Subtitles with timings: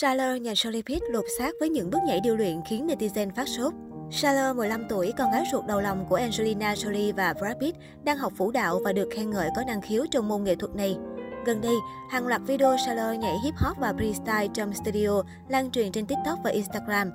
[0.00, 3.48] Shaler nhà Jolie Pitt lột xác với những bước nhảy điêu luyện khiến netizen phát
[3.48, 3.72] sốt.
[4.10, 8.18] Shaler, 15 tuổi, con gái ruột đầu lòng của Angelina Jolie và Brad Pitt, đang
[8.18, 10.96] học vũ đạo và được khen ngợi có năng khiếu trong môn nghệ thuật này.
[11.46, 11.74] Gần đây,
[12.10, 16.38] hàng loạt video Shaler nhảy hip hop và freestyle trong studio lan truyền trên TikTok
[16.44, 17.10] và Instagram.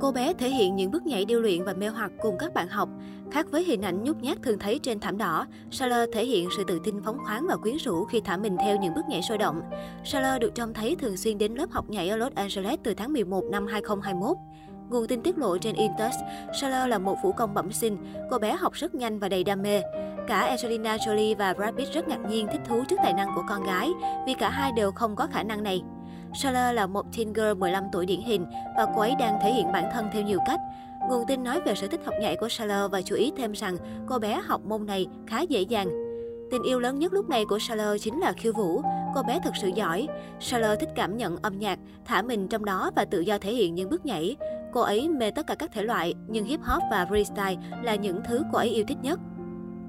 [0.00, 2.68] Cô bé thể hiện những bước nhảy điêu luyện và mê hoặc cùng các bạn
[2.68, 2.88] học.
[3.30, 6.64] Khác với hình ảnh nhút nhát thường thấy trên thảm đỏ, Skyler thể hiện sự
[6.66, 9.38] tự tin phóng khoáng và quyến rũ khi thả mình theo những bước nhảy sôi
[9.38, 9.60] động.
[10.04, 13.12] Skyler được trông thấy thường xuyên đến lớp học nhảy ở Los Angeles từ tháng
[13.12, 14.36] 11 năm 2021.
[14.90, 16.14] Nguồn tin tiết lộ trên Intus,
[16.60, 17.96] Skyler là một vũ công bẩm sinh,
[18.30, 19.82] cô bé học rất nhanh và đầy đam mê.
[20.28, 23.42] Cả Angelina Jolie và Brad Pitt rất ngạc nhiên thích thú trước tài năng của
[23.48, 23.90] con gái,
[24.26, 25.82] vì cả hai đều không có khả năng này.
[26.34, 29.72] Skylar là một teen girl 15 tuổi điển hình và cô ấy đang thể hiện
[29.72, 30.60] bản thân theo nhiều cách.
[31.08, 33.76] Nguồn tin nói về sở thích học nhảy của Skylar và chú ý thêm rằng
[34.06, 35.88] cô bé học môn này khá dễ dàng.
[36.50, 38.82] Tình yêu lớn nhất lúc này của Skylar chính là khiêu vũ.
[39.14, 40.08] Cô bé thật sự giỏi.
[40.40, 43.74] Skylar thích cảm nhận âm nhạc, thả mình trong đó và tự do thể hiện
[43.74, 44.36] những bước nhảy.
[44.72, 48.20] Cô ấy mê tất cả các thể loại, nhưng hip hop và freestyle là những
[48.28, 49.20] thứ cô ấy yêu thích nhất.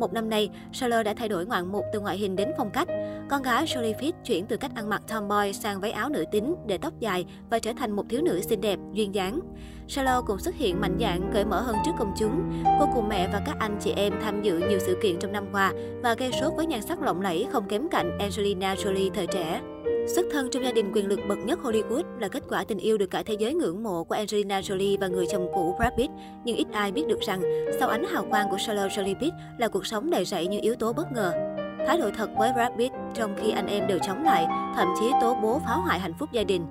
[0.00, 2.88] Một năm nay, Charlotte đã thay đổi ngoạn mục từ ngoại hình đến phong cách.
[3.30, 6.54] Con gái Jolie Pitt chuyển từ cách ăn mặc tomboy sang váy áo nữ tính
[6.66, 9.40] để tóc dài và trở thành một thiếu nữ xinh đẹp, duyên dáng.
[9.88, 12.62] Charlotte cũng xuất hiện mạnh dạn, cởi mở hơn trước công chúng.
[12.80, 15.46] Cô cùng mẹ và các anh chị em tham dự nhiều sự kiện trong năm
[15.52, 19.26] qua và gây sốt với nhan sắc lộng lẫy không kém cạnh Angelina Jolie thời
[19.26, 19.60] trẻ.
[20.06, 22.98] Xuất thân trong gia đình quyền lực bậc nhất Hollywood là kết quả tình yêu
[22.98, 26.12] được cả thế giới ngưỡng mộ của Angelina Jolie và người chồng cũ Brad Pitt.
[26.44, 27.42] Nhưng ít ai biết được rằng,
[27.80, 30.74] sau ánh hào quang của Charlotte Jolie Pitt là cuộc sống đầy rẫy những yếu
[30.74, 31.32] tố bất ngờ.
[31.86, 35.06] Thái độ thật với Brad Pitt trong khi anh em đều chống lại, thậm chí
[35.20, 36.66] tố bố phá hoại hạnh phúc gia đình.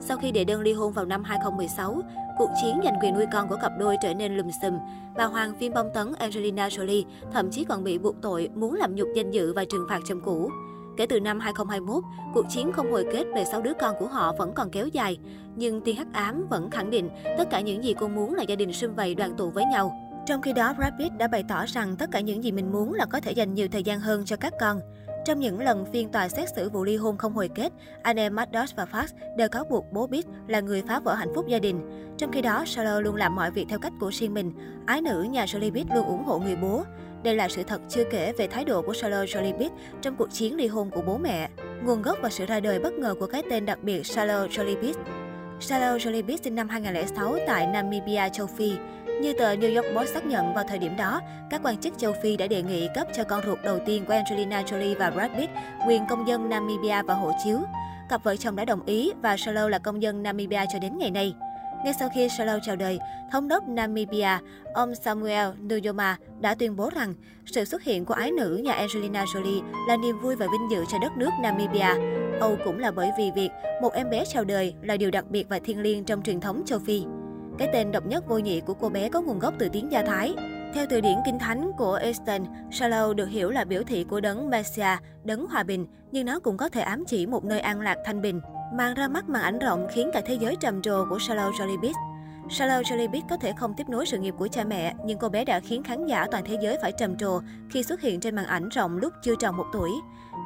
[0.00, 2.00] Sau khi đệ đơn ly hôn vào năm 2016,
[2.38, 4.78] cuộc chiến giành quyền nuôi con của cặp đôi trở nên lùm xùm.
[5.16, 8.94] Bà Hoàng phim bom tấn Angelina Jolie thậm chí còn bị buộc tội muốn làm
[8.94, 10.50] nhục danh dự và trừng phạt chồng cũ.
[10.96, 12.04] Kể từ năm 2021,
[12.34, 15.18] cuộc chiến không hồi kết về sáu đứa con của họ vẫn còn kéo dài.
[15.56, 18.56] Nhưng tiên hắc ám vẫn khẳng định tất cả những gì cô muốn là gia
[18.56, 19.98] đình sum vầy đoàn tụ với nhau.
[20.26, 22.94] Trong khi đó, Brad Pitt đã bày tỏ rằng tất cả những gì mình muốn
[22.94, 24.80] là có thể dành nhiều thời gian hơn cho các con.
[25.24, 28.34] Trong những lần phiên tòa xét xử vụ ly hôn không hồi kết, anh em
[28.34, 31.58] Maddox và Fox đều cáo buộc bố Pitt là người phá vỡ hạnh phúc gia
[31.58, 31.80] đình.
[32.18, 34.52] Trong khi đó, Charlotte luôn làm mọi việc theo cách của riêng mình.
[34.86, 36.82] Ái nữ nhà Jolie Pitt luôn ủng hộ người bố.
[37.22, 40.30] Đây là sự thật chưa kể về thái độ của Charlotte Jolie Pitt trong cuộc
[40.32, 41.48] chiến ly hôn của bố mẹ.
[41.84, 44.80] Nguồn gốc và sự ra đời bất ngờ của cái tên đặc biệt Charlotte Jolie
[44.82, 44.98] Pitt.
[45.60, 48.72] Charlotte Jolie Pitt sinh năm 2006 tại Namibia, châu Phi.
[49.20, 52.12] Như tờ New York Post xác nhận vào thời điểm đó, các quan chức châu
[52.22, 55.30] Phi đã đề nghị cấp cho con ruột đầu tiên của Angelina Jolie và Brad
[55.36, 55.50] Pitt
[55.86, 57.58] quyền công dân Namibia và hộ chiếu.
[58.08, 61.10] Cặp vợ chồng đã đồng ý và Charlotte là công dân Namibia cho đến ngày
[61.10, 61.34] nay.
[61.84, 62.98] Ngay sau khi Solo chào đời,
[63.32, 64.38] thống đốc Namibia,
[64.74, 67.14] ông Samuel Nujoma đã tuyên bố rằng
[67.46, 70.84] sự xuất hiện của ái nữ nhà Angelina Jolie là niềm vui và vinh dự
[70.88, 71.94] cho đất nước Namibia.
[72.40, 73.50] Âu cũng là bởi vì việc
[73.82, 76.62] một em bé chào đời là điều đặc biệt và thiêng liêng trong truyền thống
[76.66, 77.04] châu Phi.
[77.58, 80.02] Cái tên độc nhất vô nhị của cô bé có nguồn gốc từ tiếng Do
[80.06, 80.34] Thái.
[80.74, 84.50] Theo từ điển kinh thánh của Eastern, Shalom được hiểu là biểu thị của đấng
[84.50, 87.96] Messiah, đấng hòa bình, nhưng nó cũng có thể ám chỉ một nơi an lạc
[88.04, 88.40] thanh bình.
[88.74, 91.82] Màn ra mắt màn ảnh rộng khiến cả thế giới trầm trồ của Charlotte Jolie
[91.82, 91.96] Pitt.
[92.50, 95.60] Charlotte có thể không tiếp nối sự nghiệp của cha mẹ, nhưng cô bé đã
[95.60, 97.40] khiến khán giả toàn thế giới phải trầm trồ
[97.70, 99.90] khi xuất hiện trên màn ảnh rộng lúc chưa tròn một tuổi.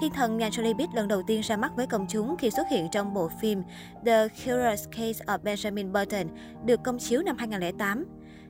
[0.01, 2.89] Thiên thần nhà Jolie lần đầu tiên ra mắt với công chúng khi xuất hiện
[2.93, 3.63] trong bộ phim
[4.07, 6.27] The Curious Case of Benjamin Button,
[6.65, 8.05] được công chiếu năm 2008.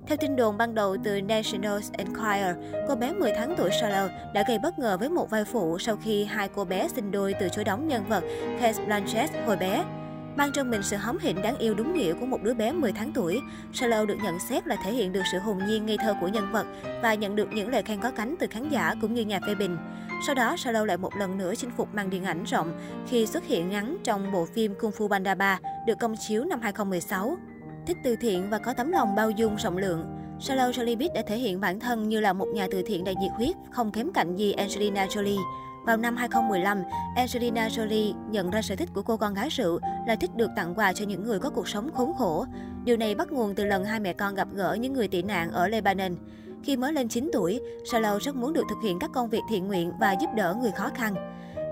[0.07, 2.57] Theo tin đồn ban đầu từ National Enquirer,
[2.89, 5.97] cô bé 10 tháng tuổi Charlotte đã gây bất ngờ với một vai phụ sau
[5.97, 8.25] khi hai cô bé sinh đôi từ chối đóng nhân vật
[8.61, 9.85] Cate Blanchett hồi bé.
[10.37, 12.93] Mang trong mình sự hóm hỉnh đáng yêu đúng nghĩa của một đứa bé 10
[12.93, 13.41] tháng tuổi,
[13.73, 16.53] Charlotte được nhận xét là thể hiện được sự hồn nhiên ngây thơ của nhân
[16.53, 16.67] vật
[17.03, 19.55] và nhận được những lời khen có cánh từ khán giả cũng như nhà phê
[19.55, 19.77] bình.
[20.27, 22.79] Sau đó, Charlotte lại một lần nữa chinh phục màn điện ảnh rộng
[23.09, 26.61] khi xuất hiện ngắn trong bộ phim Kung Fu Panda 3 được công chiếu năm
[26.61, 27.37] 2016
[27.87, 30.05] thích từ thiện và có tấm lòng bao dung rộng lượng.
[30.41, 33.33] Charlotte Jolie đã thể hiện bản thân như là một nhà từ thiện đầy nhiệt
[33.37, 35.43] huyết, không kém cạnh gì Angelina Jolie.
[35.87, 36.83] Vào năm 2015,
[37.17, 40.75] Angelina Jolie nhận ra sở thích của cô con gái rượu là thích được tặng
[40.75, 42.47] quà cho những người có cuộc sống khốn khổ.
[42.85, 45.51] Điều này bắt nguồn từ lần hai mẹ con gặp gỡ những người tị nạn
[45.51, 46.17] ở Lebanon.
[46.65, 47.61] Khi mới lên 9 tuổi,
[47.91, 50.73] Charlotte rất muốn được thực hiện các công việc thiện nguyện và giúp đỡ người
[50.73, 51.15] khó khăn.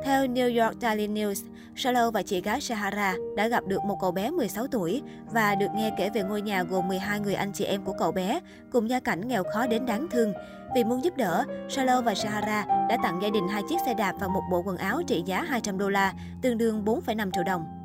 [0.05, 1.45] Theo New York Daily News,
[1.77, 5.67] Salo và chị gái Sahara đã gặp được một cậu bé 16 tuổi và được
[5.75, 8.41] nghe kể về ngôi nhà gồm 12 người anh chị em của cậu bé,
[8.73, 10.33] cùng gia cảnh nghèo khó đến đáng thương.
[10.75, 14.15] Vì muốn giúp đỡ, Salo và Sahara đã tặng gia đình hai chiếc xe đạp
[14.21, 16.13] và một bộ quần áo trị giá 200 đô la,
[16.43, 17.84] tương đương 4,5 triệu đồng.